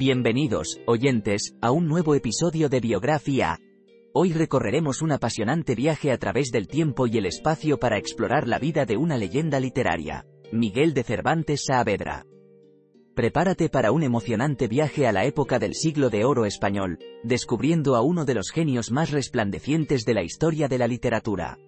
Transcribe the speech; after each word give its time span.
Bienvenidos, 0.00 0.80
oyentes, 0.86 1.58
a 1.60 1.72
un 1.72 1.86
nuevo 1.86 2.14
episodio 2.14 2.70
de 2.70 2.80
Biografía. 2.80 3.58
Hoy 4.14 4.32
recorreremos 4.32 5.02
un 5.02 5.12
apasionante 5.12 5.74
viaje 5.74 6.10
a 6.10 6.16
través 6.16 6.50
del 6.52 6.68
tiempo 6.68 7.06
y 7.06 7.18
el 7.18 7.26
espacio 7.26 7.78
para 7.78 7.98
explorar 7.98 8.48
la 8.48 8.58
vida 8.58 8.86
de 8.86 8.96
una 8.96 9.18
leyenda 9.18 9.60
literaria, 9.60 10.24
Miguel 10.52 10.94
de 10.94 11.02
Cervantes 11.02 11.64
Saavedra. 11.66 12.24
Prepárate 13.14 13.68
para 13.68 13.92
un 13.92 14.02
emocionante 14.02 14.68
viaje 14.68 15.06
a 15.06 15.12
la 15.12 15.26
época 15.26 15.58
del 15.58 15.74
siglo 15.74 16.08
de 16.08 16.24
oro 16.24 16.46
español, 16.46 16.98
descubriendo 17.22 17.94
a 17.94 18.00
uno 18.00 18.24
de 18.24 18.32
los 18.32 18.52
genios 18.52 18.90
más 18.90 19.10
resplandecientes 19.10 20.06
de 20.06 20.14
la 20.14 20.22
historia 20.22 20.66
de 20.68 20.78
la 20.78 20.88
literatura. 20.88 21.58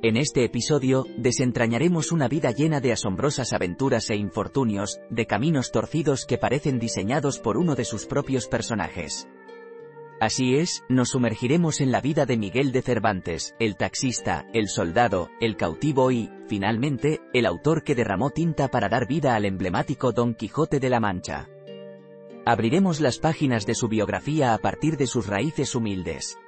En 0.00 0.16
este 0.16 0.44
episodio, 0.44 1.06
desentrañaremos 1.16 2.12
una 2.12 2.28
vida 2.28 2.52
llena 2.52 2.80
de 2.80 2.92
asombrosas 2.92 3.52
aventuras 3.52 4.08
e 4.10 4.14
infortunios, 4.14 5.00
de 5.10 5.26
caminos 5.26 5.72
torcidos 5.72 6.24
que 6.24 6.38
parecen 6.38 6.78
diseñados 6.78 7.40
por 7.40 7.56
uno 7.56 7.74
de 7.74 7.84
sus 7.84 8.06
propios 8.06 8.46
personajes. 8.46 9.26
Así 10.20 10.54
es, 10.54 10.84
nos 10.88 11.08
sumergiremos 11.08 11.80
en 11.80 11.90
la 11.90 12.00
vida 12.00 12.26
de 12.26 12.36
Miguel 12.36 12.70
de 12.70 12.82
Cervantes, 12.82 13.56
el 13.58 13.76
taxista, 13.76 14.46
el 14.52 14.68
soldado, 14.68 15.30
el 15.40 15.56
cautivo 15.56 16.12
y, 16.12 16.30
finalmente, 16.46 17.20
el 17.34 17.44
autor 17.44 17.82
que 17.82 17.96
derramó 17.96 18.30
tinta 18.30 18.68
para 18.68 18.88
dar 18.88 19.08
vida 19.08 19.34
al 19.34 19.46
emblemático 19.46 20.12
Don 20.12 20.34
Quijote 20.34 20.78
de 20.78 20.90
la 20.90 21.00
Mancha. 21.00 21.48
Abriremos 22.46 23.00
las 23.00 23.18
páginas 23.18 23.66
de 23.66 23.74
su 23.74 23.88
biografía 23.88 24.54
a 24.54 24.58
partir 24.58 24.96
de 24.96 25.08
sus 25.08 25.26
raíces 25.26 25.74
humildes. 25.74 26.38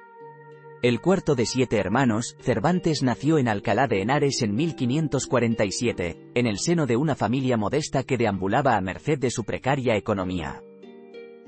El 0.83 0.99
cuarto 0.99 1.35
de 1.35 1.45
siete 1.45 1.77
hermanos, 1.77 2.35
Cervantes 2.39 3.03
nació 3.03 3.37
en 3.37 3.47
Alcalá 3.47 3.85
de 3.85 4.01
Henares 4.01 4.41
en 4.41 4.55
1547, 4.55 6.31
en 6.33 6.47
el 6.47 6.57
seno 6.57 6.87
de 6.87 6.97
una 6.97 7.13
familia 7.13 7.55
modesta 7.55 8.03
que 8.03 8.17
deambulaba 8.17 8.75
a 8.75 8.81
merced 8.81 9.19
de 9.19 9.29
su 9.29 9.43
precaria 9.43 9.95
economía. 9.95 10.63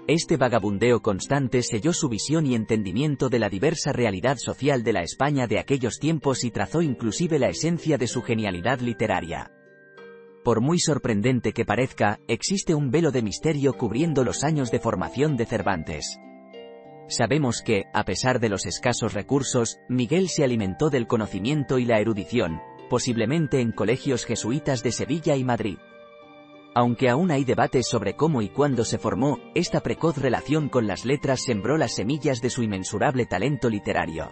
Este 0.06 0.38
vagabundeo 0.38 1.02
constante 1.02 1.64
selló 1.64 1.94
su 1.94 2.10
visión 2.10 2.46
y 2.46 2.54
entendimiento 2.54 3.30
de 3.30 3.40
la 3.40 3.50
diversa 3.50 3.92
realidad 3.92 4.38
social 4.38 4.84
de 4.84 4.94
la 4.94 5.02
España 5.02 5.48
de 5.48 5.58
aquellos 5.58 5.98
tiempos 5.98 6.44
y 6.44 6.52
trazó 6.52 6.84
inclusive 6.84 7.40
la 7.40 7.50
esencia 7.50 7.98
de 7.98 8.06
su 8.06 8.22
genialidad 8.22 8.82
literaria. 8.82 9.52
Por 10.44 10.62
muy 10.62 10.78
sorprendente 10.78 11.54
que 11.54 11.66
parezca, 11.66 12.20
existe 12.28 12.76
un 12.76 12.92
velo 12.92 13.10
de 13.10 13.24
misterio 13.24 13.74
cubriendo 13.74 14.24
los 14.24 14.44
años 14.44 14.70
de 14.70 14.80
formación 14.80 15.38
de 15.38 15.48
Cervantes. 15.48 16.20
Sabemos 17.08 17.62
que, 17.62 17.86
a 17.94 18.06
pesar 18.06 18.40
de 18.40 18.50
los 18.50 18.66
escasos 18.66 19.14
recursos, 19.14 19.80
Miguel 19.90 20.30
se 20.30 20.44
alimentó 20.44 20.90
del 20.90 21.08
conocimiento 21.08 21.78
y 21.78 21.86
la 21.86 22.00
erudición, 22.00 22.62
posiblemente 22.90 23.60
en 23.60 23.72
colegios 23.72 24.26
jesuitas 24.26 24.84
de 24.84 24.92
Sevilla 24.92 25.36
y 25.36 25.44
Madrid. 25.44 25.78
Aunque 26.76 27.10
aún 27.10 27.30
hay 27.30 27.44
debates 27.44 27.88
sobre 27.88 28.16
cómo 28.16 28.42
y 28.42 28.50
cuándo 28.50 28.84
se 28.84 28.98
formó, 28.98 29.40
esta 29.54 29.82
precoz 29.82 30.18
relación 30.18 30.70
con 30.70 30.88
las 30.88 31.06
letras 31.06 31.44
sembró 31.44 31.78
las 31.78 31.96
semillas 31.96 32.42
de 32.42 32.50
su 32.50 32.64
inmensurable 32.64 33.26
talento 33.26 33.70
literario. 33.70 34.32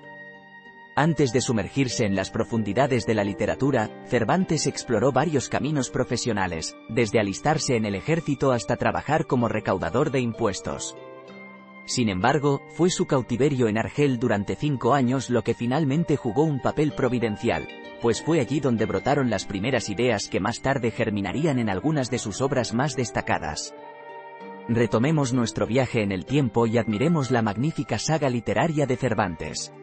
Antes 0.95 1.31
de 1.31 1.39
sumergirse 1.39 2.05
en 2.05 2.15
las 2.15 2.31
profundidades 2.31 3.05
de 3.05 3.13
la 3.13 3.23
literatura, 3.23 3.89
Cervantes 4.07 4.67
exploró 4.67 5.11
varios 5.11 5.49
caminos 5.49 5.89
profesionales, 5.89 6.75
desde 6.89 7.19
alistarse 7.19 7.75
en 7.75 7.85
el 7.85 7.95
ejército 7.95 8.51
hasta 8.51 8.75
trabajar 8.75 9.25
como 9.25 9.47
recaudador 9.47 10.11
de 10.11 10.19
impuestos. 10.19 10.95
Sin 11.91 12.07
embargo, 12.07 12.61
fue 12.69 12.89
su 12.89 13.05
cautiverio 13.05 13.67
en 13.67 13.77
Argel 13.77 14.17
durante 14.17 14.55
cinco 14.55 14.93
años 14.93 15.29
lo 15.29 15.43
que 15.43 15.53
finalmente 15.53 16.15
jugó 16.15 16.43
un 16.43 16.61
papel 16.61 16.93
providencial, 16.93 17.67
pues 18.01 18.21
fue 18.23 18.39
allí 18.39 18.61
donde 18.61 18.85
brotaron 18.85 19.29
las 19.29 19.43
primeras 19.43 19.89
ideas 19.89 20.29
que 20.29 20.39
más 20.39 20.61
tarde 20.61 20.91
germinarían 20.91 21.59
en 21.59 21.69
algunas 21.69 22.09
de 22.09 22.17
sus 22.17 22.39
obras 22.39 22.73
más 22.73 22.95
destacadas. 22.95 23.75
Retomemos 24.69 25.33
nuestro 25.33 25.67
viaje 25.67 26.01
en 26.01 26.13
el 26.13 26.25
tiempo 26.25 26.65
y 26.65 26.77
admiremos 26.77 27.29
la 27.29 27.41
magnífica 27.41 27.99
saga 27.99 28.29
literaria 28.29 28.85
de 28.85 28.95
Cervantes. 28.95 29.73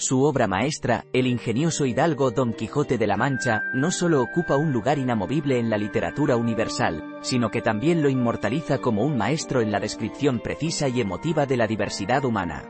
Su 0.00 0.22
obra 0.22 0.46
maestra, 0.46 1.06
el 1.12 1.26
ingenioso 1.26 1.84
hidalgo 1.84 2.30
Don 2.30 2.52
Quijote 2.52 2.98
de 2.98 3.08
la 3.08 3.16
Mancha, 3.16 3.64
no 3.74 3.90
solo 3.90 4.22
ocupa 4.22 4.54
un 4.54 4.72
lugar 4.72 4.96
inamovible 4.96 5.58
en 5.58 5.70
la 5.70 5.76
literatura 5.76 6.36
universal, 6.36 7.18
sino 7.20 7.50
que 7.50 7.62
también 7.62 8.00
lo 8.00 8.08
inmortaliza 8.08 8.78
como 8.78 9.02
un 9.02 9.16
maestro 9.16 9.60
en 9.60 9.72
la 9.72 9.80
descripción 9.80 10.38
precisa 10.38 10.86
y 10.86 11.00
emotiva 11.00 11.46
de 11.46 11.56
la 11.56 11.66
diversidad 11.66 12.24
humana. 12.24 12.62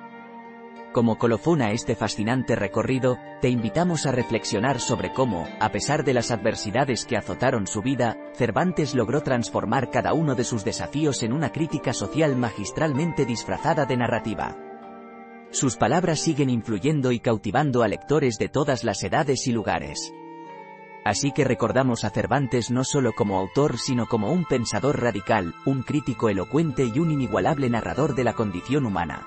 Como 0.94 1.18
colofón 1.18 1.60
a 1.60 1.72
este 1.72 1.94
fascinante 1.94 2.56
recorrido, 2.56 3.18
te 3.42 3.50
invitamos 3.50 4.06
a 4.06 4.12
reflexionar 4.12 4.80
sobre 4.80 5.12
cómo, 5.12 5.46
a 5.60 5.70
pesar 5.70 6.04
de 6.04 6.14
las 6.14 6.30
adversidades 6.30 7.04
que 7.04 7.18
azotaron 7.18 7.66
su 7.66 7.82
vida, 7.82 8.16
Cervantes 8.32 8.94
logró 8.94 9.22
transformar 9.22 9.90
cada 9.90 10.14
uno 10.14 10.34
de 10.34 10.44
sus 10.44 10.64
desafíos 10.64 11.22
en 11.22 11.34
una 11.34 11.52
crítica 11.52 11.92
social 11.92 12.36
magistralmente 12.36 13.26
disfrazada 13.26 13.84
de 13.84 13.98
narrativa. 13.98 14.67
Sus 15.50 15.76
palabras 15.76 16.20
siguen 16.20 16.50
influyendo 16.50 17.10
y 17.10 17.20
cautivando 17.20 17.82
a 17.82 17.88
lectores 17.88 18.36
de 18.38 18.48
todas 18.48 18.84
las 18.84 19.02
edades 19.02 19.46
y 19.46 19.52
lugares. 19.52 20.12
Así 21.04 21.32
que 21.32 21.44
recordamos 21.44 22.04
a 22.04 22.10
Cervantes 22.10 22.70
no 22.70 22.84
solo 22.84 23.12
como 23.14 23.38
autor 23.38 23.78
sino 23.78 24.06
como 24.06 24.30
un 24.30 24.44
pensador 24.44 25.00
radical, 25.00 25.54
un 25.64 25.82
crítico 25.82 26.28
elocuente 26.28 26.84
y 26.84 26.98
un 26.98 27.10
inigualable 27.10 27.70
narrador 27.70 28.14
de 28.14 28.24
la 28.24 28.34
condición 28.34 28.84
humana. 28.84 29.26